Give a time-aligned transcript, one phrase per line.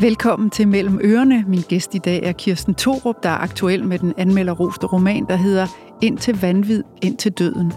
[0.00, 1.44] Velkommen til Mellem Ørerne.
[1.48, 5.36] Min gæst i dag er Kirsten Torup, der er aktuel med den anmelderroste roman, der
[5.36, 5.66] hedder
[6.02, 7.72] Ind til vanvid, ind til døden.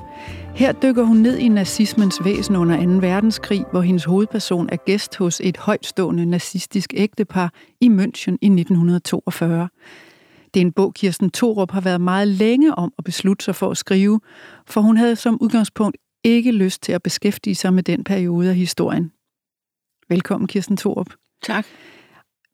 [0.56, 3.08] Her dykker hun ned i nazismens væsen under 2.
[3.08, 9.70] verdenskrig, hvor hendes hovedperson er gæst hos et højtstående nazistisk ægtepar i München i 1942.
[10.54, 13.72] Det er en bog, Kirsten Torup har været meget længe om at beslutte sig for
[13.72, 14.20] at skrive,
[14.68, 18.56] for hun havde som udgangspunkt ikke lyst til at beskæftige sig med den periode af
[18.56, 19.12] historien.
[20.10, 21.08] Velkommen, Kirsten Torup.
[21.44, 21.66] Tak.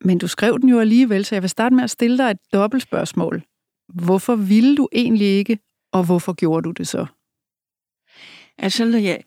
[0.02, 2.38] Men du skrev den jo alligevel, så jeg vil starte med at stille dig et
[2.54, 3.44] dobbeltspørgsmål.
[3.94, 5.60] Hvorfor ville du egentlig ikke,
[5.92, 7.06] og hvorfor gjorde du det så?
[8.58, 9.24] Altså, jeg,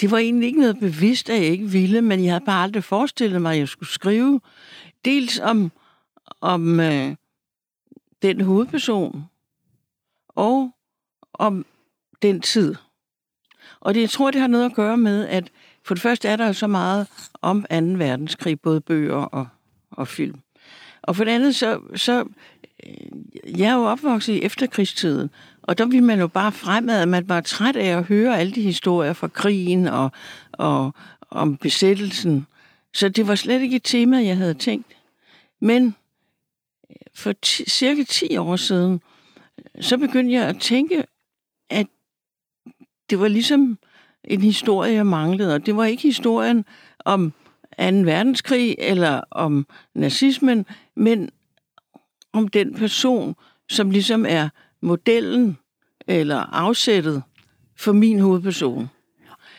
[0.00, 2.84] det var egentlig ikke noget bevidst, at jeg ikke ville, men jeg havde bare aldrig
[2.84, 4.40] forestillet mig, at jeg skulle skrive
[5.04, 5.72] dels om,
[6.40, 7.16] om øh,
[8.22, 9.24] den hovedperson,
[10.28, 10.70] og
[11.32, 11.66] om
[12.22, 12.74] den tid.
[13.80, 15.50] Og det, jeg tror, det har noget at gøre med, at
[15.84, 17.06] for det første er der jo så meget
[17.42, 17.76] om 2.
[17.76, 19.48] verdenskrig, både bøger og
[19.96, 20.40] og film.
[21.02, 22.24] Og for det andet, så, så
[22.86, 25.30] øh, jeg er jo opvokset i efterkrigstiden,
[25.62, 28.52] og der ville man jo bare fremad, at man var træt af at høre alle
[28.52, 30.10] de historier fra krigen og,
[30.52, 30.94] og
[31.30, 32.46] om besættelsen.
[32.94, 34.96] Så det var slet ikke et tema, jeg havde tænkt.
[35.60, 35.94] Men
[36.90, 39.00] øh, for ti, cirka 10 år siden,
[39.80, 41.04] så begyndte jeg at tænke,
[41.70, 41.86] at
[43.10, 43.78] det var ligesom
[44.24, 46.64] en historie, jeg manglede, og det var ikke historien
[47.04, 47.32] om
[47.78, 47.84] 2.
[47.84, 51.30] verdenskrig eller om nazismen, men
[52.32, 53.34] om den person,
[53.68, 54.48] som ligesom er
[54.80, 55.58] modellen
[56.08, 57.22] eller afsættet
[57.76, 58.88] for min hovedperson.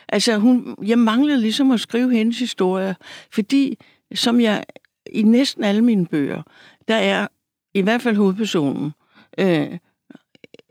[0.08, 2.96] Altså, hun, jeg manglede ligesom at skrive hendes historie,
[3.30, 3.78] fordi
[4.14, 4.64] som jeg
[5.12, 6.42] i næsten alle mine bøger,
[6.88, 7.28] der er
[7.74, 8.92] i hvert fald hovedpersonen
[9.38, 9.78] øh,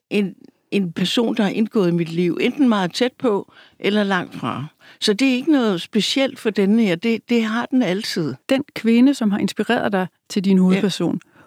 [0.10, 0.36] en,
[0.72, 4.66] en person, der har indgået i mit liv, enten meget tæt på eller langt fra.
[5.00, 6.96] Så det er ikke noget specielt for denne her.
[6.96, 8.36] Det, det har den altid.
[8.50, 11.42] Den kvinde, som har inspireret dig til din hovedperson, ja.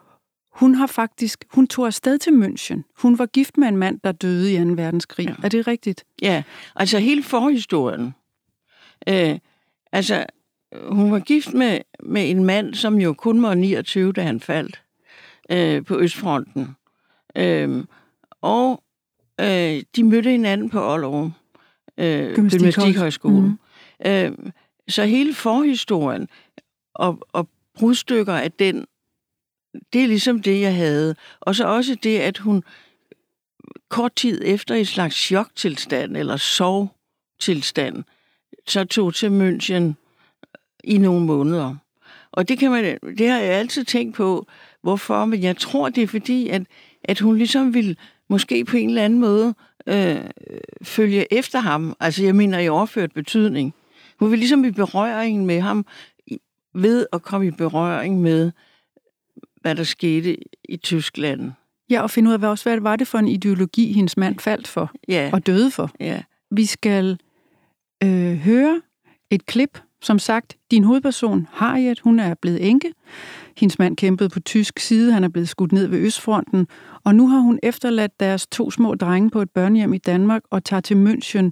[0.53, 2.83] hun har faktisk, hun tog afsted til München.
[3.03, 4.71] Hun var gift med en mand, der døde i 2.
[4.71, 5.27] verdenskrig.
[5.27, 5.35] Ja.
[5.43, 6.05] Er det rigtigt?
[6.23, 6.43] Ja,
[6.77, 8.15] altså hele forhistorien.
[9.09, 9.39] Øh,
[9.93, 10.27] altså,
[10.89, 14.83] hun var gift med, med en mand, som jo kun var 29, da han faldt
[15.51, 16.69] øh, på Østfronten.
[17.37, 17.85] Øh,
[18.41, 18.83] og
[19.41, 21.33] øh, de mødte hinanden på Aalborg
[21.99, 23.41] øh, Gymnastikhøjskole.
[23.41, 23.59] Mm.
[24.07, 24.33] Øh,
[24.89, 26.29] så hele forhistorien
[26.95, 28.87] og, og brudstykker af den,
[29.93, 31.15] det er ligesom det, jeg havde.
[31.41, 32.65] Og så også det, at hun
[33.89, 38.05] kort tid efter i slags choktilstand eller sovtilstand,
[38.67, 39.95] så tog til München
[40.85, 41.77] i nogle måneder.
[42.33, 44.47] Og det, kan man, det har jeg altid tænkt på,
[44.83, 46.63] hvorfor, men jeg tror, det er fordi, at,
[47.05, 47.97] at hun ligesom ville
[48.31, 49.55] måske på en eller anden måde
[49.87, 50.21] øh,
[50.83, 51.97] følge efter ham.
[52.01, 53.75] Altså, jeg mener i overført betydning.
[54.19, 55.87] Hun vil ligesom i berøring med ham,
[56.75, 58.53] ved at komme i berøring med,
[59.61, 60.37] hvad der skete
[60.69, 61.53] i Tyskland.
[61.91, 64.39] Ja, og finde ud af, hvad, også, hvad var det for en ideologi, hendes mand
[64.39, 65.31] faldt for ja.
[65.33, 65.91] og døde for.
[66.01, 66.23] Ja.
[66.51, 67.19] Vi skal
[68.03, 68.83] øh, høre
[69.31, 69.79] et klip.
[70.03, 72.93] Som sagt, din hovedperson, Harriet, hun er blevet enke.
[73.61, 76.67] Hendes mand kæmpede på tysk side, han er blevet skudt ned ved Østfronten,
[77.05, 80.65] og nu har hun efterladt deres to små drenge på et børnehjem i Danmark og
[80.65, 81.51] tager til München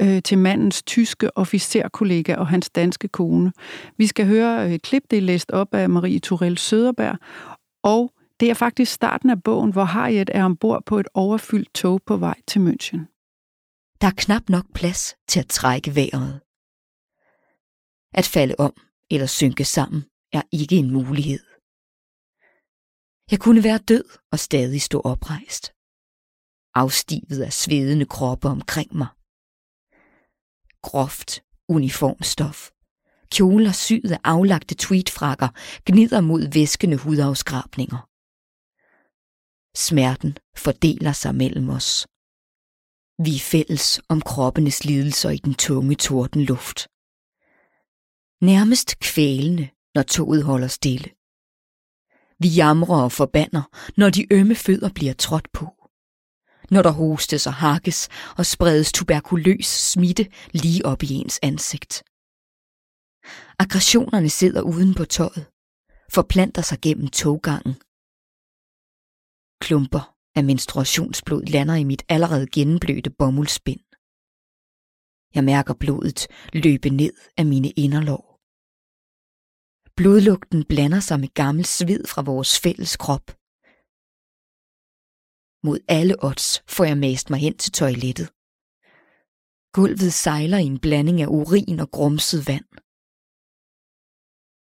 [0.00, 3.52] øh, til mandens tyske officerkollega og hans danske kone.
[3.98, 7.18] Vi skal høre øh, et klip, det er læst op af Marie Turell Søderberg,
[7.82, 12.00] og det er faktisk starten af bogen, hvor Harriet er ombord på et overfyldt tog
[12.06, 13.00] på vej til München.
[14.00, 16.40] Der er knap nok plads til at trække vejret.
[18.14, 18.72] At falde om
[19.10, 21.44] eller synke sammen er ikke en mulighed.
[23.30, 25.64] Jeg kunne være død og stadig stå oprejst.
[26.74, 29.08] Afstivet af svedende kroppe omkring mig.
[30.82, 31.30] Groft
[31.68, 32.70] uniformstof.
[33.34, 35.48] Kjoler syet af aflagte tweetfrakker
[35.86, 38.00] gnider mod væskende hudafskrabninger.
[39.86, 42.06] Smerten fordeler sig mellem os.
[43.26, 46.78] Vi er fælles om kroppenes lidelser i den tunge tordenluft.
[48.50, 51.10] Nærmest kvælende, når toget holder stille.
[52.42, 53.62] Vi jamrer og forbander,
[53.96, 55.66] når de ømme fødder bliver trådt på.
[56.70, 58.08] Når der hostes og hakkes
[58.38, 62.02] og spredes tuberkuløs smitte lige op i ens ansigt.
[63.58, 65.46] Aggressionerne sidder uden på tøjet,
[66.10, 67.74] forplanter sig gennem toggangen.
[69.60, 73.80] Klumper af menstruationsblod lander i mit allerede gennemblødte bomuldspind.
[75.34, 78.31] Jeg mærker blodet løbe ned af mine inderlår.
[79.96, 83.26] Blodlugten blander sig med gammel sved fra vores fælles krop.
[85.66, 88.28] Mod alle odds får jeg mast mig hen til toilettet.
[89.76, 92.68] Gulvet sejler i en blanding af urin og grumset vand.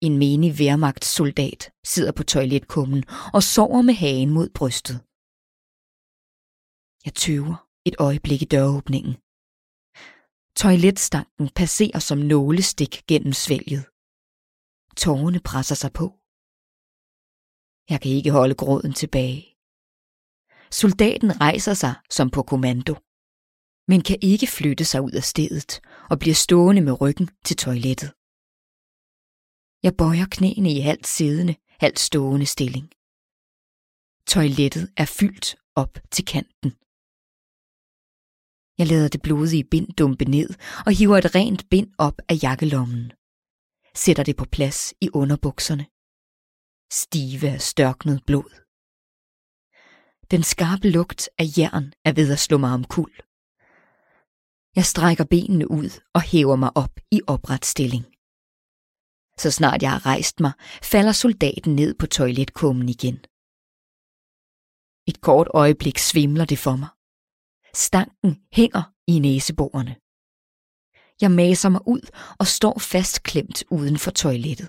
[0.06, 1.60] En menig værmagtssoldat
[1.92, 3.02] sidder på toiletkummen
[3.36, 4.96] og sover med hagen mod brystet.
[7.06, 7.56] Jeg tøver
[7.88, 9.14] et øjeblik i døråbningen.
[10.62, 13.84] Toiletstanken passerer som nålestik gennem svælget.
[15.02, 16.06] Tårerne presser sig på.
[17.90, 19.42] Jeg kan ikke holde gråden tilbage.
[20.80, 22.94] Soldaten rejser sig som på kommando,
[23.90, 25.72] men kan ikke flytte sig ud af stedet
[26.10, 28.10] og bliver stående med ryggen til toilettet.
[29.86, 31.54] Jeg bøjer knæene i halvt siddende,
[31.84, 32.86] halvt stående stilling.
[34.32, 35.48] Toilettet er fyldt
[35.82, 36.70] op til kanten.
[38.78, 40.50] Jeg lader det blodige bind dumpe ned
[40.86, 43.17] og hiver et rent bind op af jakkelommen.
[44.02, 45.86] Sætter det på plads i underbukserne.
[47.02, 48.50] Stive af størknet blod.
[50.32, 53.12] Den skarpe lugt af jern er ved at slå mig om kul.
[54.78, 58.04] Jeg strækker benene ud og hæver mig op i opret stilling.
[59.42, 60.52] Så snart jeg har rejst mig,
[60.92, 63.18] falder soldaten ned på toiletkummen igen.
[65.10, 66.90] Et kort øjeblik svimler det for mig.
[67.74, 69.94] Stanken hænger i næseborene.
[71.22, 72.00] Jeg maser mig ud
[72.38, 74.68] og står fastklemt uden for toilettet.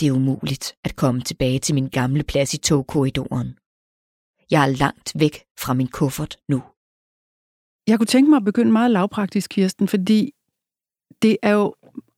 [0.00, 3.58] Det er umuligt at komme tilbage til min gamle plads i togkorridoren.
[4.50, 6.62] Jeg er langt væk fra min kuffert nu.
[7.86, 10.32] Jeg kunne tænke mig at begynde meget lavpraktisk, Kirsten, fordi
[11.22, 11.74] det er jo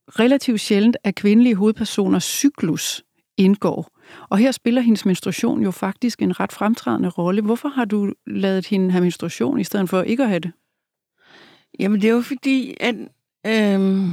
[0.08, 3.04] relativt sjældent, at kvindelige hovedpersoners cyklus
[3.36, 3.90] indgår.
[4.28, 7.42] Og her spiller hendes menstruation jo faktisk en ret fremtrædende rolle.
[7.42, 10.52] Hvorfor har du lavet hende have menstruation, i stedet for ikke at have det?
[11.78, 12.94] Jamen, det er jo fordi, at
[13.46, 14.10] øhm,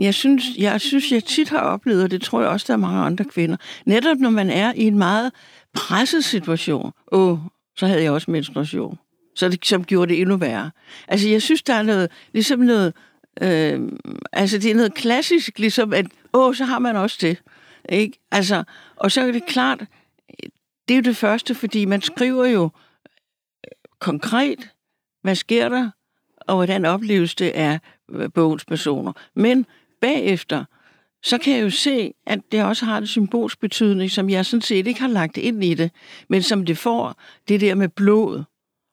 [0.00, 2.78] jeg, synes, jeg synes, jeg tit har oplevet, og det tror jeg også, der er
[2.78, 3.56] mange andre kvinder,
[3.86, 5.32] netop når man er i en meget
[5.74, 7.38] presset situation, åh,
[7.76, 8.98] så havde jeg også menstruation.
[9.34, 10.70] Så det som gjorde det endnu værre.
[11.08, 12.94] Altså, jeg synes, der er noget, ligesom noget,
[13.42, 13.88] øh,
[14.32, 17.42] altså det er noget klassisk, ligesom at, åh, så har man også det.
[17.88, 18.18] Ikke?
[18.30, 18.64] Altså,
[18.96, 19.84] og så er det klart,
[20.88, 24.68] det er jo det første, fordi man skriver jo øh, konkret,
[25.22, 25.90] hvad sker der,
[26.48, 29.12] og hvordan opleves det af øh, bogens personer.
[29.34, 29.66] Men
[30.00, 30.64] bagefter,
[31.22, 34.62] så kan jeg jo se, at det også har en symbolsk betydning, som jeg sådan
[34.62, 35.90] set ikke har lagt ind i det,
[36.28, 38.42] men som det får, det der med blod,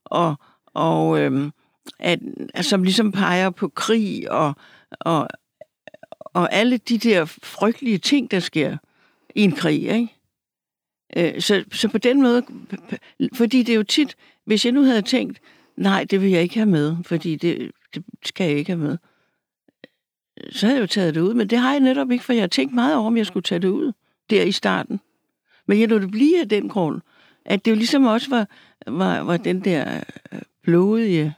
[0.05, 0.35] og,
[0.65, 1.51] og øhm,
[1.99, 2.19] at,
[2.53, 4.55] at, som ligesom peger på krig, og,
[4.89, 5.27] og,
[6.19, 8.77] og alle de der frygtelige ting, der sker
[9.35, 10.07] i en krig, ikke?
[11.17, 12.43] Øh, så, så på den måde,
[13.33, 14.15] fordi det er jo tit,
[14.45, 15.39] hvis jeg nu havde tænkt,
[15.77, 18.97] nej, det vil jeg ikke have med, fordi det, det skal jeg ikke have med,
[20.51, 21.33] så havde jeg jo taget det ud.
[21.33, 23.43] Men det har jeg netop ikke, for jeg har tænkt meget over, om jeg skulle
[23.43, 23.91] tage det ud
[24.29, 24.99] der i starten.
[25.67, 27.01] Men jeg lå det blive af den grund,
[27.45, 28.47] at det jo ligesom også var,
[28.87, 29.99] var, var den der
[30.31, 31.33] øh, blodige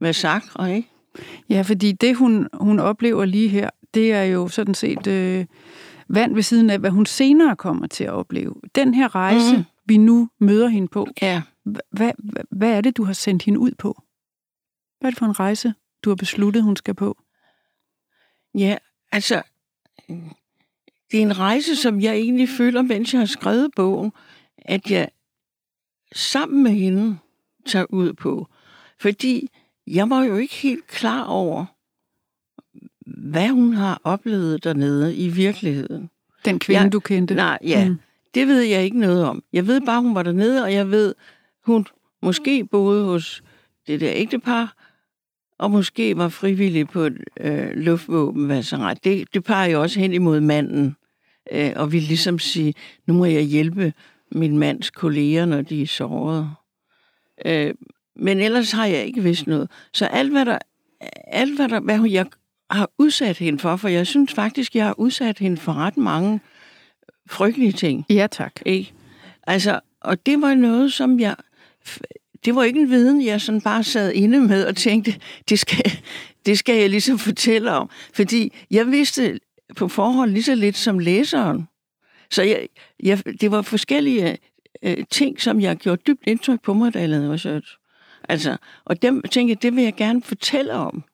[0.00, 0.88] massakre, ikke?
[1.50, 5.44] Ja, fordi det, hun, hun oplever lige her, det er jo sådan set øh,
[6.08, 8.54] vand ved siden af, hvad hun senere kommer til at opleve.
[8.74, 9.64] Den her rejse, mm.
[9.86, 11.42] vi nu møder hende på, ja.
[11.90, 12.12] Hvad,
[12.50, 14.02] hvad, er det, du har sendt hende ud på?
[15.00, 15.74] Hvad er det for en rejse,
[16.04, 17.18] du har besluttet, hun skal på?
[18.54, 18.76] Ja,
[19.12, 19.42] altså,
[21.10, 24.12] det er en rejse, som jeg egentlig føler, mens jeg har skrevet bogen,
[24.58, 25.08] at jeg
[26.12, 27.18] sammen med hende
[27.66, 28.48] tager ud på.
[29.00, 29.50] Fordi
[29.86, 31.66] jeg var jo ikke helt klar over,
[33.06, 36.10] hvad hun har oplevet dernede i virkeligheden.
[36.44, 37.34] Den kvinde, jeg, du kendte?
[37.34, 37.88] Nej, ja.
[37.88, 37.98] Mm.
[38.34, 39.42] Det ved jeg ikke noget om.
[39.52, 41.14] Jeg ved bare, hun var dernede, og jeg ved,
[41.72, 41.86] hun
[42.22, 43.42] måske boede hos
[43.86, 44.74] det der ægtepar,
[45.58, 49.04] og måske var frivillig på et øh, luftvåbenvasseret.
[49.04, 50.96] Det, det peger jo også hen imod manden,
[51.52, 52.74] øh, og vil ligesom sige,
[53.06, 53.92] nu må jeg hjælpe
[54.32, 56.50] min mands kolleger, når de er såret.
[57.46, 57.74] Øh,
[58.16, 59.70] men ellers har jeg ikke vidst noget.
[59.92, 60.58] Så alt, hvad der,
[61.26, 62.26] alt, hvad, der, hvad jeg
[62.70, 66.40] har udsat hende for, for jeg synes faktisk, jeg har udsat hende for ret mange
[67.30, 68.06] frygtelige ting.
[68.10, 68.52] Ja, tak.
[68.66, 68.92] Ikke?
[69.46, 71.36] Altså, og det var noget, som jeg...
[72.44, 75.92] Det var ikke en viden, jeg sådan bare sad inde med og tænkte, det skal,
[76.46, 77.90] det skal jeg ligesom fortælle om.
[78.14, 79.40] Fordi jeg vidste
[79.76, 81.68] på forhånd lige så lidt som læseren.
[82.30, 82.68] Så jeg,
[83.02, 84.38] jeg, det var forskellige
[84.82, 87.76] øh, ting, som jeg gjorde dybt indtryk på mig, da jeg lavede research.
[88.28, 91.04] Altså, og dem tænkte jeg, det vil jeg gerne fortælle om.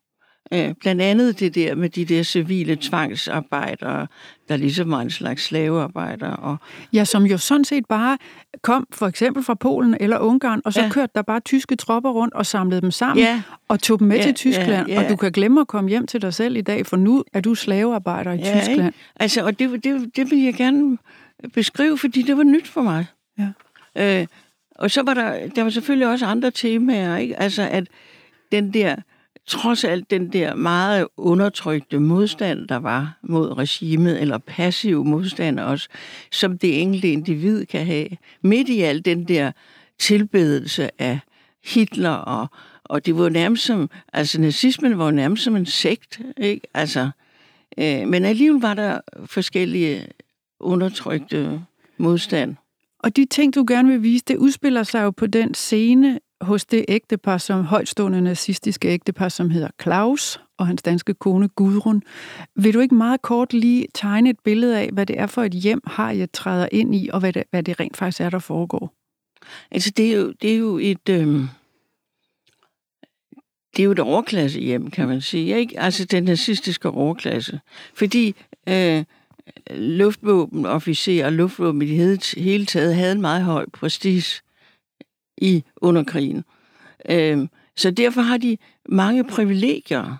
[0.53, 4.07] Øh, blandt andet det der med de der civile tvangsarbejdere,
[4.49, 6.37] der ligesom var en slags slavearbejdere.
[6.37, 6.57] Og...
[6.93, 8.19] Ja, som jo sådan set bare
[8.63, 10.89] kom for eksempel fra Polen eller Ungarn, og så ja.
[10.89, 13.43] kørte der bare tyske tropper rundt og samlede dem sammen ja.
[13.69, 14.89] og tog dem med ja, til Tyskland.
[14.89, 15.05] Ja, ja.
[15.05, 17.41] Og du kan glemme at komme hjem til dig selv i dag, for nu er
[17.41, 18.87] du slavearbejder i ja, Tyskland.
[18.87, 18.99] Ikke?
[19.17, 20.99] Altså, og det, det, det vil jeg gerne
[21.55, 23.07] beskrive, fordi det var nyt for mig.
[23.39, 23.49] Ja.
[24.21, 24.27] Øh,
[24.75, 27.41] og så var der, der var selvfølgelig også andre temaer, ikke?
[27.41, 27.85] Altså, at
[28.53, 28.97] den der
[29.47, 35.89] trods alt den der meget undertrykte modstand, der var mod regimet, eller passiv modstand også,
[36.33, 38.09] som det enkelte individ kan have,
[38.43, 39.53] midt i al den der
[39.99, 41.19] tilbedelse af
[41.65, 42.47] Hitler, og,
[42.85, 46.67] og det var nærmest som, altså nazismen var nærmest som en sekt, ikke?
[46.75, 47.11] Altså,
[47.79, 50.07] øh, men alligevel var der forskellige
[50.61, 51.63] undertrykte
[51.99, 52.57] modstand.
[52.99, 56.65] Og de ting, du gerne vil vise, det udspiller sig jo på den scene hos
[56.65, 62.03] det ægtepar, som højtstående nazistiske ægtepar, som hedder Claus og hans danske kone Gudrun.
[62.57, 65.53] Vil du ikke meget kort lige tegne et billede af, hvad det er for et
[65.53, 68.39] hjem, har jeg træder ind i, og hvad det, hvad det rent faktisk er, der
[68.39, 68.95] foregår?
[69.71, 71.09] Altså, det er jo, det er jo et...
[71.09, 71.41] Øh,
[73.77, 75.59] det er jo et overklasse hjem, kan man sige.
[75.59, 75.81] Ikke?
[75.81, 77.61] Altså den nazistiske overklasse.
[77.95, 78.35] Fordi
[78.69, 79.05] øh,
[79.71, 84.43] luftvåbenofficerer og luftvåben i det hele taget havde en meget høj prestige
[85.37, 86.45] i underkrigen.
[87.09, 88.57] Øh, så derfor har de
[88.88, 90.17] mange privilegier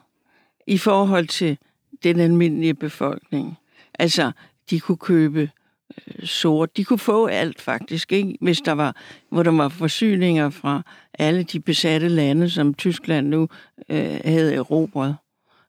[0.67, 1.59] i forhold til
[2.03, 3.59] den almindelige befolkning.
[3.99, 4.33] Altså,
[4.71, 5.51] de kunne købe
[5.99, 6.77] øh, sort.
[6.77, 8.39] De kunne få alt faktisk, ikke?
[8.41, 8.97] hvis der var,
[9.29, 10.83] hvor der var forsyninger fra
[11.19, 13.49] alle de besatte lande, som Tyskland nu
[13.89, 15.17] øh, havde erobret.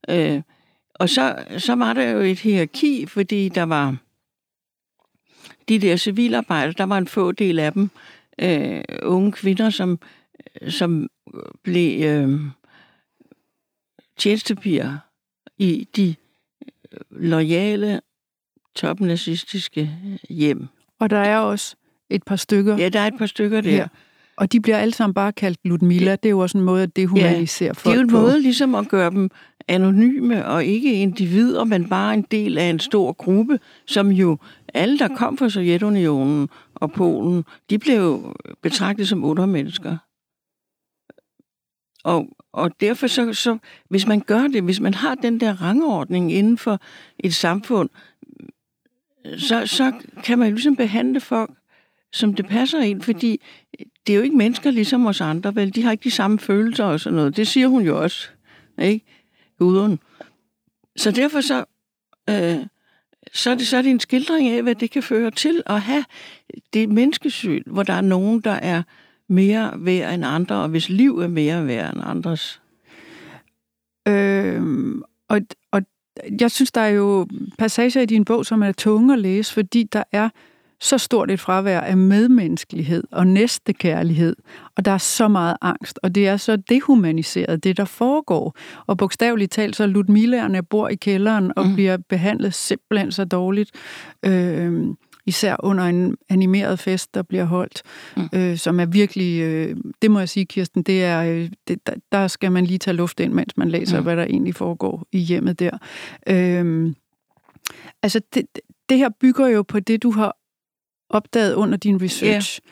[0.10, 0.42] Øh,
[0.94, 3.96] og så, så var der jo et hierarki, fordi der var
[5.70, 7.90] de der civilarbejdere, der var en få del af dem,
[8.42, 10.00] øh, unge kvinder, som,
[10.68, 11.08] som
[11.64, 12.40] blev øh,
[14.18, 14.98] tjenestepiger
[15.58, 16.16] i de
[17.12, 18.02] lojale
[18.76, 19.92] topnazistiske
[20.30, 20.68] hjem.
[21.00, 21.76] Og der er også
[22.10, 22.78] et par stykker.
[22.78, 23.70] Ja, der er et par stykker der.
[23.70, 23.88] Her.
[24.38, 26.12] Og de bliver alle sammen bare kaldt Ludmilla.
[26.12, 28.10] Det, det er jo også en måde at dehumanisere ja, folk det er jo en
[28.10, 28.20] på.
[28.20, 29.30] måde ligesom at gøre dem
[29.68, 34.38] anonyme og ikke individer, men bare en del af en stor gruppe, som jo
[34.76, 39.98] alle, der kom fra Sovjetunionen og Polen, de blev betragtet som undermennesker.
[42.04, 43.58] Og, og derfor så, så,
[43.90, 46.80] hvis man gør det, hvis man har den der rangordning inden for
[47.20, 47.90] et samfund,
[49.38, 51.52] så, så kan man jo ligesom behandle folk,
[52.14, 53.42] som det passer ind, fordi
[54.08, 55.76] det er jo ikke mennesker ligesom os andre, vel?
[55.76, 57.38] De har ikke de samme følelser og sådan noget.
[57.38, 58.28] Det siger hun jo også,
[58.82, 59.06] ikke?
[59.60, 60.00] Gudrun.
[60.96, 61.66] Så derfor så,
[62.30, 62.66] øh,
[63.34, 65.82] så, er det, så er det en skildring af, hvad det kan føre til at
[65.82, 66.06] have
[66.74, 68.84] det menneskesyn, hvor der er nogen, der er
[69.28, 72.62] mere værd end andre, og hvis liv er mere værd end andres.
[74.08, 74.62] Øh,
[75.30, 75.42] og,
[75.72, 75.82] og
[76.40, 77.28] jeg synes, der er jo
[77.58, 80.30] passager i din bog, som er tunge at læse, fordi der er
[80.82, 84.36] så stort et fravær af medmenneskelighed og næstekærlighed,
[84.78, 88.56] og der er så meget angst, og det er så dehumaniseret, det der foregår.
[88.88, 91.74] Og bogstaveligt talt, så Ludmillerne bor i kælderen og mm.
[91.74, 93.72] bliver behandlet simpelthen så dårligt.
[94.26, 94.88] Øh,
[95.26, 97.82] især under en animeret fest, der bliver holdt,
[98.18, 98.30] mm.
[98.34, 101.94] øh, som er virkelig, øh, det må jeg sige, Kirsten, det er, øh, det, der,
[102.12, 104.04] der skal man lige tage luft ind, mens man læser, mm.
[104.04, 105.78] hvad der egentlig foregår i hjemmet der.
[106.30, 106.94] Øh,
[108.04, 108.46] altså, det,
[108.90, 110.38] det her bygger jo på det, du har
[111.10, 112.60] opdaget under din research.
[112.64, 112.72] Yeah.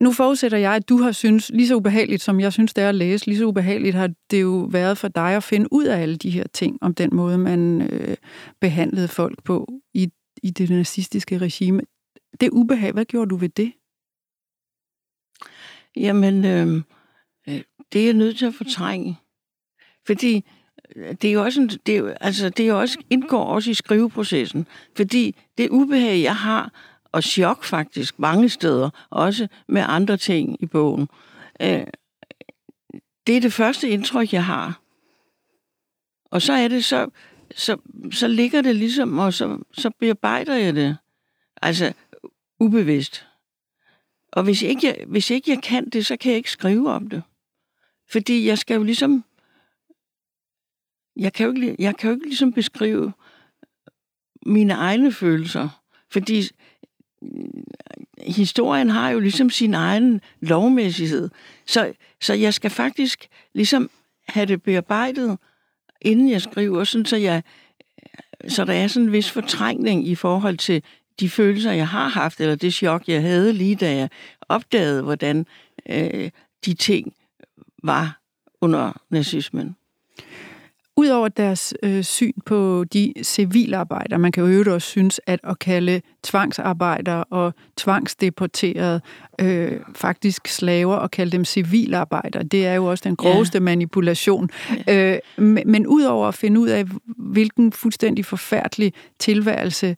[0.00, 2.88] Nu forudsætter jeg, at du har synes lige så ubehageligt, som jeg synes, det er
[2.88, 6.00] at læse, lige så ubehageligt har det jo været for dig at finde ud af
[6.00, 8.16] alle de her ting, om den måde, man øh,
[8.60, 10.10] behandlede folk på i
[10.42, 11.82] i det nazistiske regime.
[12.40, 13.72] Det ubehag, hvad gjorde du ved det?
[15.96, 16.82] Jamen, øh,
[17.92, 19.18] det er jeg nødt til at fortrænge.
[20.06, 20.42] Fordi øh,
[20.96, 24.66] det er jo også, en, det er, altså, det er også, indgår også i skriveprocessen.
[24.96, 26.72] Fordi det ubehag, jeg har,
[27.12, 31.08] og chok faktisk mange steder, også med andre ting i bogen,
[31.62, 31.86] øh,
[33.26, 34.80] det er det første indtryk, jeg har.
[36.30, 37.10] Og så er det så,
[37.54, 37.76] så,
[38.12, 40.96] så ligger det ligesom, og så, så bearbejder jeg det.
[41.62, 41.92] Altså,
[42.60, 43.26] ubevidst.
[44.32, 47.08] Og hvis ikke, jeg, hvis ikke jeg kan det, så kan jeg ikke skrive om
[47.08, 47.22] det.
[48.10, 49.24] Fordi jeg skal jo ligesom...
[51.16, 53.12] Jeg kan jo ikke, jeg kan jo ikke ligesom beskrive
[54.46, 55.68] mine egne følelser.
[56.10, 56.48] Fordi
[57.22, 57.28] øh,
[58.18, 61.28] historien har jo ligesom sin egen lovmæssighed.
[61.66, 63.90] Så, så jeg skal faktisk ligesom
[64.28, 65.38] have det bearbejdet,
[66.00, 67.42] inden jeg skriver, sådan så jeg
[68.48, 70.82] så der er sådan en vis fortrængning i forhold til
[71.20, 74.08] de følelser, jeg har haft, eller det chok, jeg havde lige da jeg
[74.48, 75.46] opdagede, hvordan
[75.88, 76.30] øh,
[76.64, 77.14] de ting
[77.82, 78.20] var
[78.60, 79.76] under nazismen.
[80.96, 85.58] Udover deres øh, syn på de civilarbejdere, man kan jo øvrigt også synes, at at
[85.58, 89.00] kalde tvangsarbejdere og tvangsdeporterede
[89.40, 93.62] øh, faktisk slaver og kalde dem civilarbejdere, det er jo også den groveste ja.
[93.62, 94.50] manipulation.
[94.86, 95.12] Ja.
[95.12, 96.84] Øh, men, men udover at finde ud af,
[97.16, 99.96] hvilken fuldstændig forfærdelig tilværelse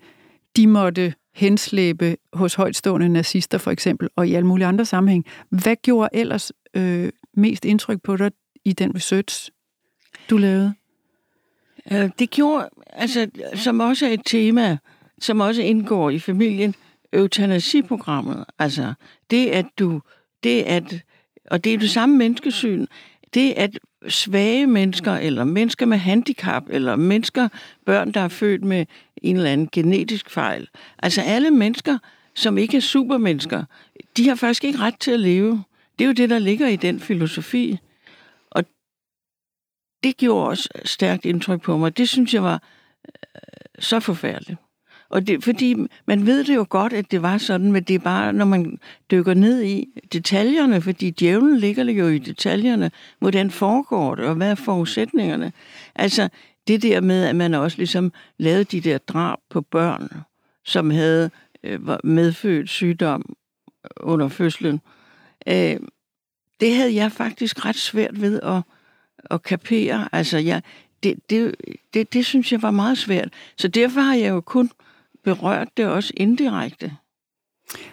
[0.56, 5.76] de måtte henslæbe hos højtstående nazister for eksempel, og i alle mulige andre sammenhæng, hvad
[5.82, 8.30] gjorde ellers øh, mest indtryk på dig
[8.64, 9.50] i den research,
[10.30, 10.74] du lavede?
[11.92, 14.78] Øh, det gjorde, altså, som også er et tema,
[15.20, 16.74] som også indgår i familien,
[17.12, 18.44] eutanasiprogrammet.
[18.58, 18.94] Altså,
[19.30, 20.00] det at du,
[20.44, 21.02] det at,
[21.50, 22.86] og det er det samme menneskesyn,
[23.34, 27.48] det at svage mennesker, eller mennesker med handicap, eller mennesker,
[27.86, 28.86] børn, der er født med
[29.22, 30.68] en eller anden genetisk fejl.
[30.98, 31.98] Altså alle mennesker,
[32.34, 33.64] som ikke er supermennesker,
[34.16, 35.64] de har faktisk ikke ret til at leve.
[35.98, 37.78] Det er jo det, der ligger i den filosofi.
[40.04, 41.96] Det gjorde også stærkt indtryk på mig.
[41.96, 42.62] Det synes jeg var
[43.08, 43.40] øh,
[43.78, 44.58] så forfærdeligt.
[45.08, 47.98] Og det, fordi man ved det jo godt, at det var sådan, men det er
[47.98, 48.78] bare, når man
[49.10, 54.50] dykker ned i detaljerne, fordi djævlen ligger jo i detaljerne, hvordan foregår det, og hvad
[54.50, 55.52] er forudsætningerne.
[55.94, 56.28] Altså,
[56.68, 60.08] det der med, at man også ligesom lavede de der drab på børn,
[60.64, 61.30] som havde
[61.64, 63.36] øh, medfødt sygdom
[63.96, 64.80] under fødslen,
[65.48, 65.76] øh,
[66.60, 68.62] det havde jeg faktisk ret svært ved at,
[69.30, 70.08] at kapere.
[70.12, 70.62] Altså, jeg,
[71.02, 71.54] det, det,
[71.94, 73.28] det, det synes jeg var meget svært.
[73.58, 74.70] Så derfor har jeg jo kun
[75.24, 76.92] berørt det også indirekte.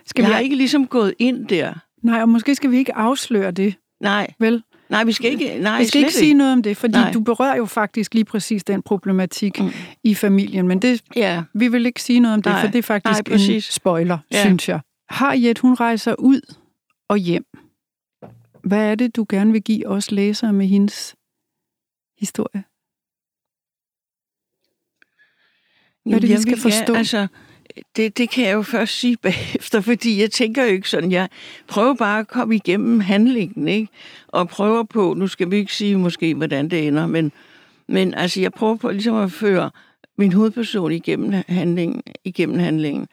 [0.05, 0.33] Skal jeg vi...
[0.33, 1.73] har ikke ligesom gået ind der.
[2.03, 3.75] Nej, og måske skal vi ikke afsløre det.
[4.01, 4.33] Nej.
[4.39, 4.63] Vel?
[4.89, 7.11] Nej, vi skal ikke, nej, vi skal ikke sige noget om det, fordi nej.
[7.11, 9.71] du berører jo faktisk lige præcis den problematik mm.
[10.03, 11.43] i familien, men det, ja.
[11.53, 12.61] vi vil ikke sige noget om det, nej.
[12.61, 14.41] for det er faktisk nej, en spoiler, ja.
[14.41, 14.79] synes jeg.
[15.09, 16.55] Har Jet, hun rejser ud
[17.09, 17.45] og hjem.
[18.63, 21.15] Hvad er det, du gerne vil give os læsere med hendes
[22.21, 22.63] historie?
[26.03, 26.93] Hvad er det, vi skal forstå?
[26.93, 27.27] Ja, altså,
[27.95, 31.11] det, det kan jeg jo først sige bagefter, fordi jeg tænker jo ikke sådan.
[31.11, 31.29] Jeg
[31.67, 33.87] prøver bare at komme igennem handlingen, ikke?
[34.27, 37.31] Og prøver på, nu skal vi ikke sige måske, hvordan det ender, men,
[37.87, 39.71] men altså, jeg prøver på ligesom at føre
[40.17, 42.01] min hovedperson igennem handlingen.
[42.23, 43.07] Igennem handlingen.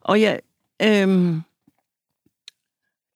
[0.00, 0.40] Og jeg,
[0.82, 1.40] øhm,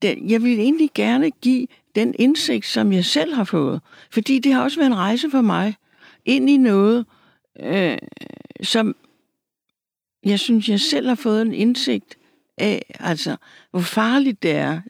[0.02, 3.80] den, jeg vil egentlig gerne give den indsigt, som jeg selv har fået.
[4.10, 5.76] Fordi det har også været en rejse for mig
[6.24, 7.06] ind i noget,
[7.60, 7.98] øh,
[8.62, 8.96] som
[10.24, 12.18] jeg synes, jeg selv har fået en indsigt
[12.58, 13.36] af, altså,
[13.70, 14.80] hvor farligt det er,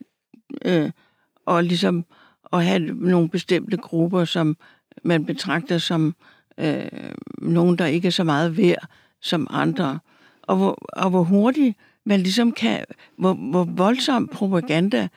[0.65, 0.91] øh,
[1.47, 2.05] og ligesom
[2.53, 4.57] at have nogle bestemte grupper, som
[5.03, 6.15] man betragter som
[6.59, 6.85] øh,
[7.39, 8.89] nogen, der ikke er så meget værd
[9.21, 9.99] som andre.
[10.43, 12.85] Og hvor, og hvor hurtigt man ligesom kan,
[13.19, 15.09] hvor, hvor voldsom propaganda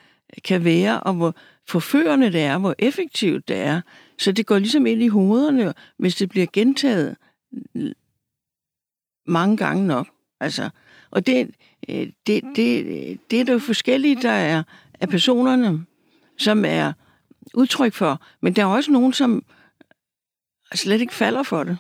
[0.44, 1.36] kan være, og hvor
[1.68, 3.82] forførende det er, hvor effektivt det er.
[4.20, 7.16] Så det går ligesom ind i hovederne, hvis det bliver gentaget
[9.28, 10.08] mange gange nok.
[10.40, 10.70] Altså,
[11.12, 11.56] og det,
[11.90, 14.64] øh, det, det, det er der jo forskellige, der er
[15.00, 15.86] af personerne,
[16.38, 16.94] som er
[17.54, 18.22] udtryk for.
[18.42, 19.44] Men der er også nogen, som
[20.74, 21.78] slet ikke falder for det.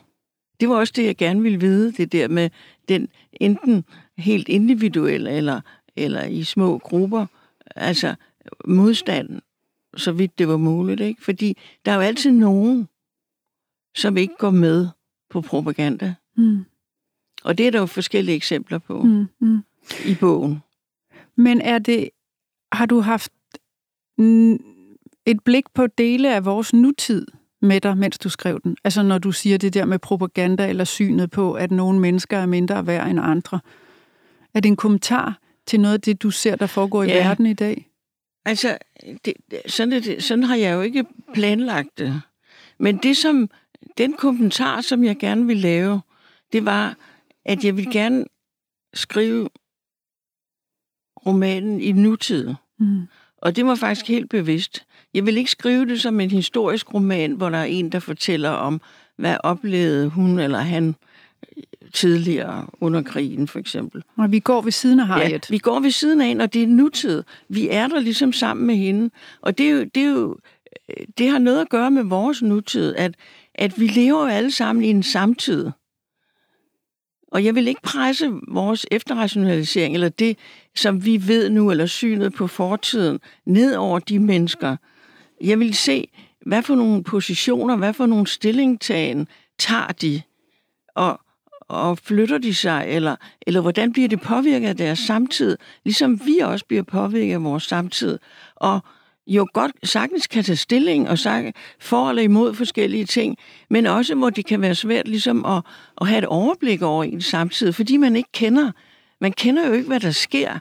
[0.59, 2.49] Det var også det, jeg gerne ville vide, det der med
[2.89, 3.85] den enten
[4.17, 5.61] helt individuelle eller,
[5.95, 7.25] eller i små grupper,
[7.75, 8.15] altså
[8.65, 9.41] modstanden,
[9.97, 11.01] så vidt det var muligt.
[11.01, 11.23] Ikke?
[11.23, 12.87] Fordi der er jo altid nogen,
[13.95, 14.87] som ikke går med
[15.29, 16.15] på propaganda.
[16.37, 16.65] Mm.
[17.43, 19.59] Og det er der jo forskellige eksempler på mm, mm.
[20.05, 20.63] i bogen.
[21.35, 22.09] Men er det,
[22.71, 23.31] har du haft
[25.25, 27.27] et blik på dele af vores nutid
[27.61, 28.77] med dig, mens du skrev den?
[28.83, 32.45] Altså når du siger det der med propaganda eller synet på, at nogle mennesker er
[32.45, 33.59] mindre værd end andre.
[34.53, 37.27] Er det en kommentar til noget af det, du ser, der foregår i ja.
[37.27, 37.90] verden i dag?
[38.45, 38.77] Altså,
[39.25, 39.33] det,
[39.65, 42.21] sådan, det, sådan har jeg jo ikke planlagt det.
[42.77, 43.49] Men det som,
[43.97, 46.01] den kommentar, som jeg gerne vil lave,
[46.53, 46.97] det var,
[47.45, 48.25] at jeg vil gerne
[48.93, 49.49] skrive
[51.25, 52.53] romanen i nutid.
[52.79, 53.07] Mm.
[53.37, 54.85] Og det var faktisk helt bevidst.
[55.13, 58.49] Jeg vil ikke skrive det som en historisk roman, hvor der er en, der fortæller
[58.49, 58.81] om,
[59.17, 60.95] hvad oplevede hun eller han
[61.93, 64.03] tidligere under krigen, for eksempel.
[64.17, 65.31] Og vi går ved siden af Harriet.
[65.31, 67.23] Ja, vi går ved siden af hende, og det er nutid.
[67.49, 69.09] Vi er der ligesom sammen med hende.
[69.41, 70.37] Og det, er jo, det, er jo,
[71.17, 73.15] det har noget at gøre med vores nutid, at,
[73.55, 75.69] at vi lever alle sammen i en samtid.
[77.31, 80.37] Og jeg vil ikke presse vores efterrationalisering, eller det,
[80.75, 84.77] som vi ved nu, eller synet på fortiden, ned over de mennesker.
[85.41, 86.07] Jeg vil se,
[86.45, 89.27] hvad for nogle positioner, hvad for nogle stillingtagen
[89.59, 90.21] tager de,
[90.95, 91.19] og,
[91.71, 96.37] og flytter de sig, eller, eller hvordan bliver det påvirket af deres samtid, ligesom vi
[96.37, 98.19] også bliver påvirket af vores samtid.
[98.55, 98.79] Og
[99.27, 103.37] jo godt sagtens kan tage stilling og sige for eller imod forskellige ting,
[103.69, 105.63] men også hvor det kan være svært ligesom at,
[106.01, 108.71] at have et overblik over en samtid, fordi man ikke kender,
[109.21, 110.59] man kender jo ikke, hvad der sker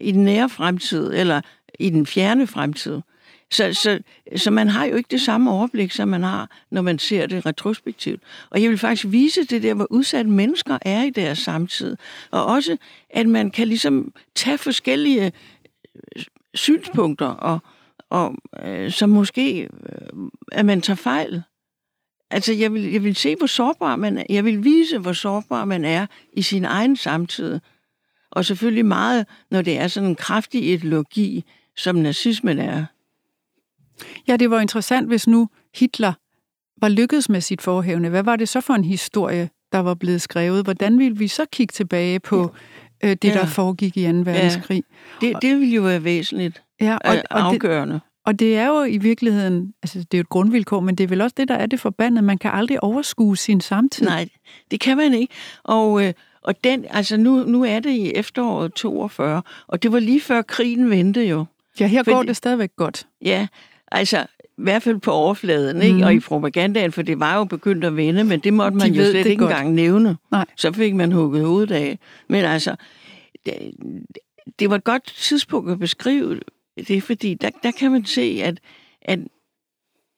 [0.00, 1.40] i den nære fremtid eller
[1.80, 3.00] i den fjerne fremtid.
[3.52, 3.98] Så, så,
[4.36, 7.46] så man har jo ikke det samme overblik, som man har, når man ser det
[7.46, 8.22] retrospektivt.
[8.50, 11.96] Og jeg vil faktisk vise det der, hvor udsatte mennesker er i deres samtid.
[12.30, 12.76] Og også,
[13.10, 15.32] at man kan ligesom tage forskellige
[16.16, 16.22] øh,
[16.54, 17.58] synspunkter og,
[18.10, 18.34] og
[18.64, 19.68] øh, så måske, øh,
[20.52, 21.42] at man tager fejl.
[22.30, 24.24] Altså, jeg vil, jeg vil se, hvor sårbar man er.
[24.28, 27.60] Jeg vil vise, hvor sårbar man er i sin egen samtid.
[28.30, 31.44] Og selvfølgelig meget, når det er sådan en kraftig ideologi,
[31.76, 32.84] som nazismen er.
[34.28, 36.12] Ja, det var interessant, hvis nu Hitler
[36.80, 38.08] var lykkedes med sit forhævne.
[38.08, 40.64] Hvad var det så for en historie, der var blevet skrevet?
[40.64, 42.54] Hvordan ville vi så kigge tilbage på
[43.02, 43.08] ja.
[43.08, 43.34] øh, det, ja.
[43.34, 44.08] der foregik i 2.
[44.08, 44.84] verdenskrig?
[45.22, 45.26] Ja.
[45.26, 47.94] Det, det ville jo være væsentligt ja, og, og afgørende.
[47.94, 51.04] Det, og det er jo i virkeligheden, altså det er jo et grundvilkår, men det
[51.04, 52.24] er vel også det, der er det forbandet.
[52.24, 54.06] Man kan aldrig overskue sin samtid.
[54.06, 54.28] Nej,
[54.70, 55.34] det kan man ikke.
[55.64, 59.98] Og, øh, og den, altså nu, nu er det i efteråret 42, og det var
[59.98, 61.44] lige før krigen vendte jo.
[61.80, 63.06] Ja, her Fordi, går det stadigvæk godt.
[63.24, 63.46] Ja,
[63.92, 65.82] altså i hvert fald på overfladen, mm.
[65.82, 65.94] ikke?
[65.94, 66.02] Mhm.
[66.02, 68.98] og i propagandaen, for det var jo begyndt at vende, men det måtte man De
[68.98, 69.50] jo slet ikke godt.
[69.50, 70.16] engang nævne.
[70.30, 70.44] Nej.
[70.56, 71.98] Så fik man hugget hovedet af.
[72.28, 72.76] Men altså,
[73.46, 73.54] det,
[74.58, 76.40] det var et godt tidspunkt at beskrive
[76.88, 78.60] det, fordi der, der kan man se, at,
[79.02, 79.18] at,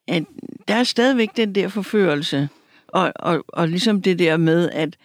[0.09, 0.25] at
[0.69, 2.49] der er stadigvæk den der forførelse,
[2.89, 4.97] og, og, og ligesom det der med, at,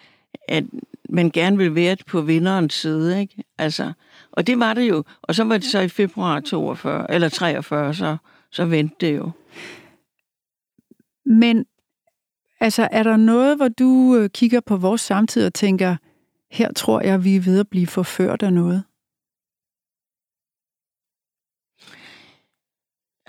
[0.48, 0.64] at
[1.08, 3.44] man gerne vil være på vinderens side, ikke?
[3.58, 3.92] Altså,
[4.32, 5.04] og det var det jo.
[5.22, 8.16] Og så var det så i februar 42, eller 43, så,
[8.52, 9.30] så vendte det jo.
[11.24, 11.66] Men
[12.60, 15.96] altså, er der noget, hvor du øh, kigger på vores samtid og tænker,
[16.50, 18.84] her tror jeg, vi er ved at blive forført af noget?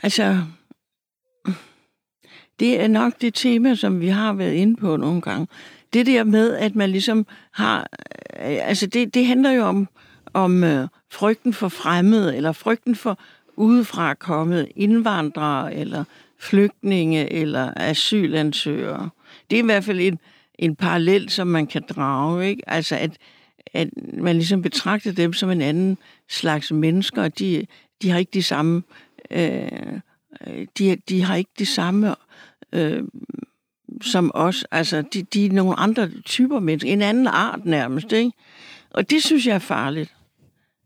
[0.04, 0.44] Altså,
[2.60, 5.48] det er nok det tema, som vi har været inde på nogle gange.
[5.94, 7.80] Det der med, at man ligesom har...
[8.40, 9.88] Øh, altså, det, det handler jo om,
[10.34, 13.20] om øh, frygten for fremmede, eller frygten for
[13.56, 16.04] udefra kommet indvandrere, eller
[16.40, 19.10] flygtninge, eller asylansøgere.
[19.50, 20.20] Det er i hvert fald en,
[20.60, 22.70] en parallel, som man kan drage, ikke?
[22.70, 23.12] Altså, at,
[23.74, 25.98] at man ligesom betragter dem som en anden
[26.30, 27.66] slags mennesker, og de,
[28.02, 28.84] de har ikke de samme
[29.32, 30.00] øh,
[30.78, 32.16] de, de har ikke de samme
[32.74, 33.04] øh,
[34.02, 34.66] som os.
[34.72, 36.92] Altså, de, de er nogle andre typer mennesker.
[36.92, 38.32] En anden art nærmest, ikke?
[38.90, 40.14] Og det synes jeg er farligt.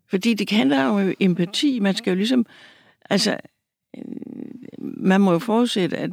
[0.10, 1.80] Fordi det handler jo om øh, empati.
[1.80, 2.46] Man skal jo ligesom...
[3.10, 3.38] Altså,
[3.98, 4.04] øh,
[4.82, 6.12] man må jo forudsætte, at,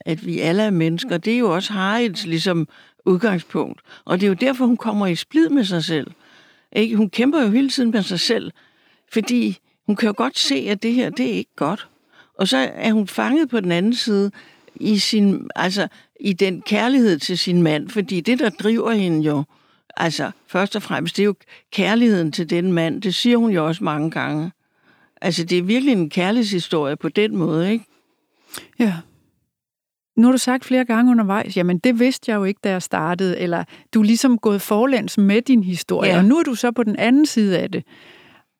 [0.00, 1.16] at vi alle er mennesker.
[1.18, 2.68] Det er jo også Harriets ligesom
[3.04, 3.80] udgangspunkt.
[4.04, 6.10] Og det er jo derfor, hun kommer i splid med sig selv.
[6.72, 6.96] Ikke?
[6.96, 8.52] Hun kæmper jo hele tiden med sig selv.
[9.12, 11.88] Fordi hun kan jo godt se, at det her, det er ikke godt.
[12.38, 14.30] Og så er hun fanget på den anden side
[14.74, 15.88] i sin, altså
[16.20, 19.44] i den kærlighed til sin mand, fordi det, der driver hende jo,
[19.96, 21.34] altså først og fremmest, det er jo
[21.72, 23.02] kærligheden til den mand.
[23.02, 24.52] Det siger hun jo også mange gange.
[25.20, 27.84] Altså, det er virkelig en kærlighedshistorie på den måde, ikke?
[28.78, 28.94] Ja.
[30.16, 32.82] Nu har du sagt flere gange undervejs, jamen det vidste jeg jo ikke, da jeg
[32.82, 36.18] startede, eller du er ligesom gået forlæns med din historie, ja.
[36.18, 37.84] og nu er du så på den anden side af det,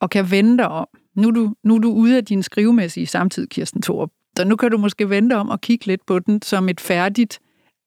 [0.01, 0.87] og kan vende dig om.
[1.17, 4.11] Nu er du, nu er du ude af din skrivemæssige samtid, Kirsten Thorup.
[4.37, 7.41] Så nu kan du måske vente om og kigge lidt på den som et færdigt,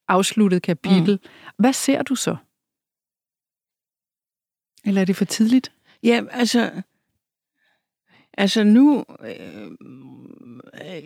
[0.08, 1.20] afsluttet kapitel.
[1.24, 1.30] Mm.
[1.60, 2.36] Hvad ser du så?
[4.88, 5.72] Eller er det for tidligt?
[6.04, 6.72] Ja, altså...
[8.40, 9.72] Altså nu, øh,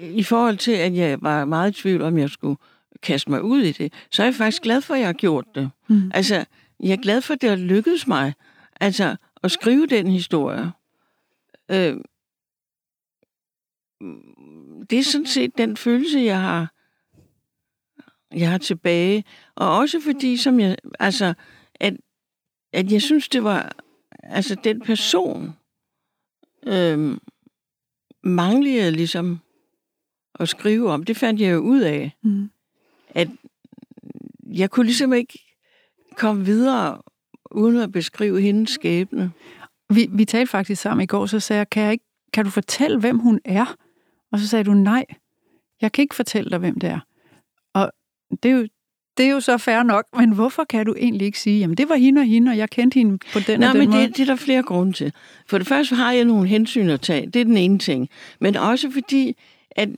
[0.01, 2.57] i forhold til, at jeg var meget i tvivl om, jeg skulle
[3.01, 5.45] kaste mig ud i det, så er jeg faktisk glad for, at jeg har gjort
[5.55, 5.71] det.
[5.89, 6.11] Mm.
[6.13, 6.45] Altså,
[6.79, 8.33] jeg er glad for, at det har lykkedes mig
[8.81, 10.71] altså, at skrive den historie.
[11.71, 11.97] Øh,
[14.89, 16.73] det er sådan set den følelse, jeg har,
[18.31, 19.23] jeg har tilbage.
[19.55, 21.33] Og også fordi, som jeg, altså,
[21.79, 21.93] at,
[22.73, 23.71] at jeg synes, det var,
[24.23, 25.53] altså den person,
[26.67, 27.17] øh,
[28.23, 29.39] manglede ligesom
[30.39, 31.03] at skrive om.
[31.03, 32.17] Det fandt jeg jo ud af.
[32.23, 32.51] Mm.
[33.09, 33.27] At
[34.53, 35.39] jeg kunne ligesom ikke
[36.17, 37.01] komme videre,
[37.51, 39.31] uden at beskrive hendes skæbne.
[39.89, 42.51] Vi, vi talte faktisk sammen i går, så sagde jeg, kan, jeg ikke, kan du
[42.51, 43.75] fortælle, hvem hun er?
[44.31, 45.05] Og så sagde du, nej,
[45.81, 46.99] jeg kan ikke fortælle dig, hvem det er.
[47.73, 47.91] Og
[48.43, 48.67] det er jo,
[49.21, 51.89] det er jo så fair nok, men hvorfor kan du egentlig ikke sige, jamen det
[51.89, 54.03] var hende og hende, og jeg kendte hende på den Nå, og den men måde?
[54.03, 55.13] Det, det er der flere grunde til.
[55.47, 58.09] For det første har jeg nogle hensyn at tage, det er den ene ting.
[58.39, 59.37] Men også fordi,
[59.71, 59.89] at,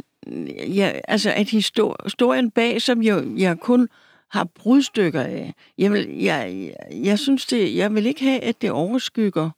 [0.68, 3.88] jeg, altså, at historien bag, som jeg, jeg kun
[4.32, 8.62] har brudstykker af, jeg, vil, jeg, jeg, jeg synes det, jeg vil ikke have, at
[8.62, 9.50] det overskygger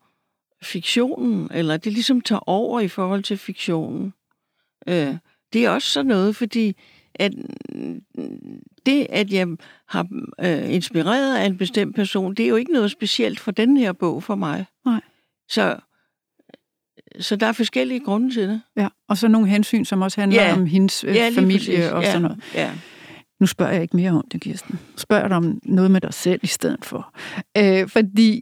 [0.63, 4.13] fiktionen, eller det ligesom tager over i forhold til fiktionen.
[4.87, 5.15] Øh,
[5.53, 6.75] det er også sådan noget, fordi
[7.19, 7.31] at
[8.85, 9.47] det, at jeg
[9.87, 10.07] har
[10.41, 13.91] øh, inspireret af en bestemt person, det er jo ikke noget specielt for den her
[13.91, 14.65] bog for mig.
[14.85, 15.01] Nej.
[15.49, 15.77] Så,
[17.19, 18.61] så der er forskellige grunde til det.
[18.77, 20.53] Ja, og så nogle hensyn, som også handler ja.
[20.53, 21.91] om hendes øh, ja, familie præcis.
[21.91, 22.07] og ja.
[22.07, 22.39] sådan noget.
[22.53, 22.71] Ja.
[23.39, 24.79] Nu spørger jeg ikke mere om det, Kirsten.
[24.97, 27.15] Spørger dig om noget med dig selv i stedet for.
[27.57, 28.41] Øh, fordi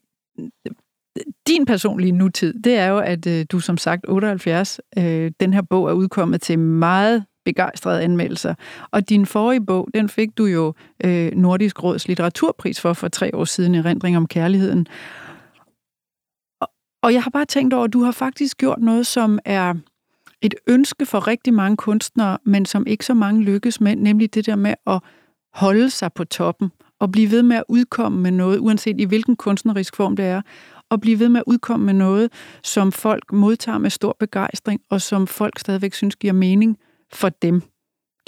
[1.48, 5.62] din personlige nutid, det er jo, at øh, du som sagt 78, øh, den her
[5.62, 8.56] bog er udkommet til meget begejstrede anmeldelser.
[8.92, 13.36] Og din forrige bog, den fik du jo øh, Nordisk Råds litteraturpris for for tre
[13.36, 14.88] år siden i om Kærligheden.
[16.62, 16.68] Og,
[17.04, 19.74] og jeg har bare tænkt over, at du har faktisk gjort noget, som er
[20.42, 24.46] et ønske for rigtig mange kunstnere, men som ikke så mange lykkes med, nemlig det
[24.46, 25.00] der med at
[25.54, 29.36] holde sig på toppen og blive ved med at udkomme med noget, uanset i hvilken
[29.36, 30.42] kunstnerisk form det er,
[30.90, 32.32] og blive ved med at udkomme med noget,
[32.64, 36.78] som folk modtager med stor begejstring, og som folk stadigvæk synes giver mening
[37.14, 37.62] for dem.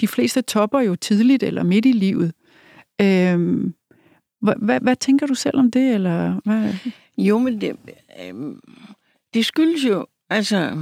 [0.00, 2.32] De fleste topper jo tidligt eller midt i livet.
[3.00, 3.74] Øhm,
[4.40, 5.94] hvad, hvad, hvad tænker du selv om det?
[5.94, 6.74] Eller hvad?
[7.18, 7.76] Jo, men det,
[8.24, 8.34] øh,
[9.34, 10.78] det skyldes jo, altså,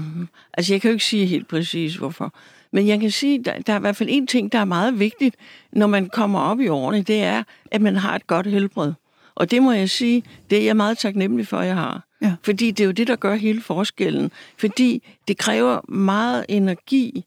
[0.55, 2.35] altså jeg kan jo ikke sige helt præcis hvorfor,
[2.73, 4.99] men jeg kan sige, der, der er i hvert fald en ting, der er meget
[4.99, 5.37] vigtigt,
[5.73, 8.93] når man kommer op i årene, det er, at man har et godt helbred.
[9.35, 12.07] Og det må jeg sige, det er jeg meget taknemmelig for, at jeg har.
[12.23, 12.35] Ja.
[12.43, 14.31] Fordi det er jo det, der gør hele forskellen.
[14.59, 17.25] Fordi det kræver meget energi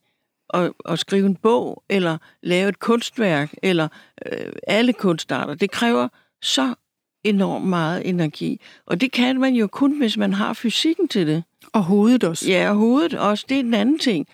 [0.50, 3.88] at, at skrive en bog, eller lave et kunstværk, eller
[4.26, 5.56] øh, alle kunstarter.
[5.56, 6.08] Det kræver
[6.42, 6.76] så
[7.24, 8.62] enormt meget energi.
[8.86, 11.44] Og det kan man jo kun, hvis man har fysikken til det.
[11.74, 12.52] Og hovedet også.
[12.52, 13.46] Ja, og hovedet også.
[13.50, 14.28] Det er en anden ting.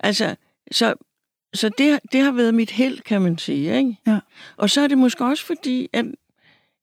[0.00, 0.36] Altså,
[0.70, 0.94] så,
[1.54, 3.78] så det, det har været mit held, kan man sige.
[3.78, 3.96] Ikke?
[4.06, 4.18] Ja.
[4.56, 6.04] Og så er det måske også fordi, at,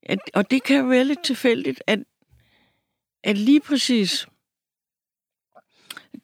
[0.02, 1.98] at, og det kan være lidt tilfældigt, at,
[3.24, 4.26] at lige præcis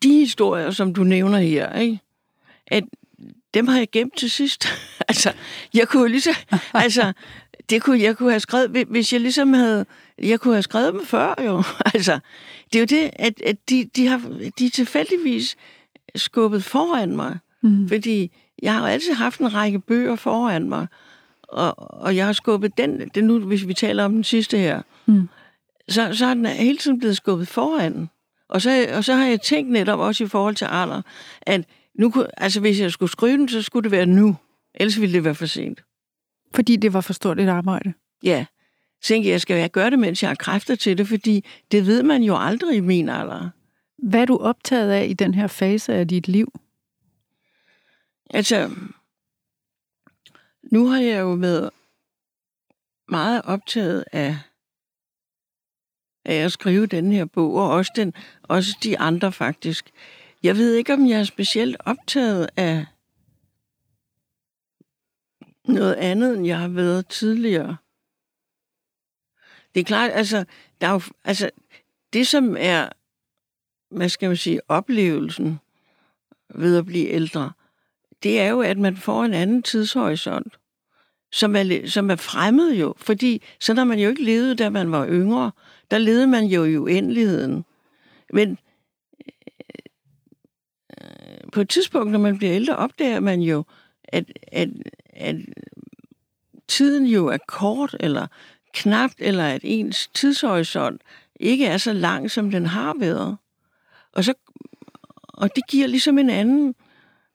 [0.02, 2.00] de historier, som du nævner her, ikke?
[2.70, 2.84] At
[3.54, 4.68] dem har jeg gemt til sidst.
[5.08, 5.32] altså,
[5.74, 6.38] jeg kunne lige så,
[6.74, 7.12] altså,
[7.70, 9.86] det kunne, jeg kunne have skrevet, hvis jeg ligesom havde,
[10.18, 11.62] jeg kunne have skrevet dem før jo.
[11.94, 12.18] altså,
[12.72, 14.18] det er jo det, at, at de, de, har,
[14.58, 15.56] de er tilfældigvis
[16.16, 17.38] skubbet foran mig.
[17.62, 17.88] Mm.
[17.88, 20.86] Fordi jeg har jo altid haft en række bøger foran mig,
[21.42, 24.82] og, og jeg har skubbet den, det nu, hvis vi taler om den sidste her,
[25.06, 25.28] mm.
[25.88, 28.08] så, så er den hele tiden blevet skubbet foran.
[28.48, 31.02] Og så, og så har jeg tænkt netop også i forhold til alder,
[31.42, 31.64] at
[32.00, 34.36] nu, altså hvis jeg skulle skrive den, så skulle det være nu.
[34.74, 35.84] Ellers ville det være for sent.
[36.54, 37.92] Fordi det var for stort et arbejde?
[38.22, 38.46] Ja.
[39.02, 41.44] Så tænkte jeg, jeg skal jeg gøre det, mens jeg har kræfter til det, fordi
[41.70, 43.50] det ved man jo aldrig i min alder.
[43.98, 46.52] Hvad er du optaget af i den her fase af dit liv?
[48.30, 48.70] Altså,
[50.72, 51.70] nu har jeg jo været
[53.08, 54.38] meget optaget af,
[56.24, 59.90] af at skrive den her bog, og også, den, også de andre faktisk.
[60.42, 62.86] Jeg ved ikke, om jeg er specielt optaget af
[65.64, 67.76] noget andet, end jeg har været tidligere.
[69.74, 70.44] Det er klart, altså,
[70.80, 71.50] der er jo, altså
[72.12, 72.88] det som er,
[73.90, 75.58] hvad skal man sige, oplevelsen
[76.54, 77.52] ved at blive ældre,
[78.22, 80.58] det er jo, at man får en anden tidshorisont,
[81.32, 82.94] som er, som er fremmed jo.
[82.96, 85.52] Fordi så har man jo ikke levet, da man var yngre.
[85.90, 87.64] Der levede man jo i uendeligheden.
[88.32, 88.58] Men
[91.52, 93.64] på et tidspunkt, når man bliver ældre, opdager man jo,
[94.04, 94.68] at, at,
[95.12, 95.36] at
[96.68, 98.26] tiden jo er kort, eller
[98.74, 101.02] knapt, eller at ens tidshorisont
[101.40, 103.36] ikke er så lang, som den har været.
[104.12, 104.34] Og, så,
[105.28, 106.74] og det giver ligesom en anden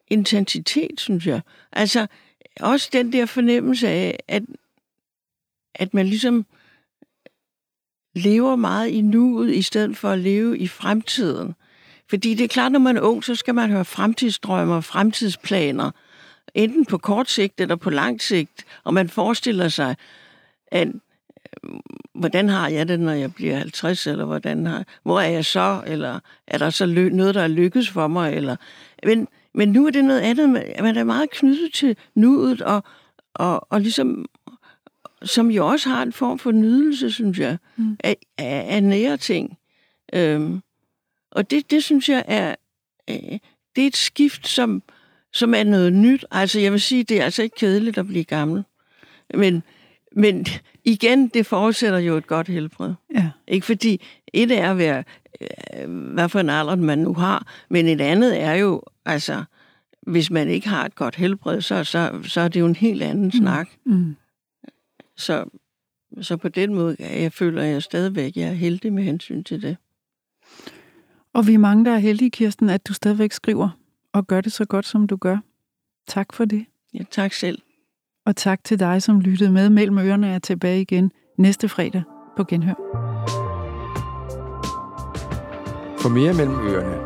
[0.07, 1.41] intensitet, synes jeg.
[1.71, 2.07] Altså,
[2.59, 4.43] også den der fornemmelse af, at,
[5.75, 6.45] at man ligesom
[8.15, 11.55] lever meget i nuet, i stedet for at leve i fremtiden.
[12.09, 15.91] Fordi det er klart, når man er ung, så skal man høre fremtidsdrømmer, fremtidsplaner,
[16.53, 19.95] enten på kort sigt eller på lang sigt, og man forestiller sig,
[20.67, 20.87] at
[22.15, 25.81] hvordan har jeg det, når jeg bliver 50, eller hvordan har, hvor er jeg så,
[25.87, 28.55] eller er der så noget, der er lykkes for mig, eller,
[29.03, 30.49] men, men nu er det noget andet,
[30.81, 32.83] man er meget knyttet til nuet, og,
[33.33, 34.25] og, og ligesom,
[35.23, 37.97] som jo også har en form for nydelse, synes jeg, mm.
[38.03, 39.57] af, af, af nære ting.
[40.13, 40.61] Øhm,
[41.35, 42.55] og det, det synes jeg er,
[43.09, 43.39] øh,
[43.75, 44.83] det er et skift, som,
[45.33, 46.25] som er noget nyt.
[46.31, 48.63] Altså, jeg vil sige, det er altså ikke kedeligt at blive gammel.
[49.33, 49.63] Men,
[50.11, 50.45] men
[50.83, 52.93] igen, det forudsætter jo et godt helbred.
[53.15, 53.29] Ja.
[53.47, 54.01] Ikke fordi
[54.33, 55.03] et er at være,
[55.41, 59.43] øh, hvad for en alder man nu har, men et andet er jo, altså,
[60.01, 63.03] hvis man ikke har et godt helbred, så, så, så er det jo en helt
[63.03, 63.31] anden mm.
[63.31, 63.69] snak.
[63.85, 64.15] Mm.
[65.17, 65.45] Så,
[66.21, 69.77] så på den måde, jeg føler jeg stadigvæk, jeg er heldig med hensyn til det.
[71.35, 73.69] Og vi er mange, der er heldige, Kirsten, at du stadigvæk skriver
[74.13, 75.37] og gør det så godt, som du gør.
[76.07, 76.65] Tak for det.
[76.93, 77.61] Ja, tak selv.
[78.25, 79.69] Og tak til dig, som lyttede med.
[79.69, 82.03] Mellem ørerne er tilbage igen næste fredag
[82.37, 82.73] på Genhør.
[85.99, 86.97] For mere mellem ørerne,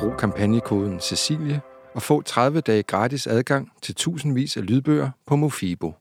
[0.00, 1.60] brug kampagnekoden Cecilie
[1.94, 5.94] og få 30 dage gratis adgang til tusindvis af lydbøger på Mofibo.